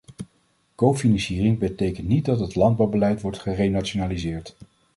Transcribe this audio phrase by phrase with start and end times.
[0.75, 4.55] Cofinanciering betekent niet dat het landbouwbeleid wordt gerenationaliseerd.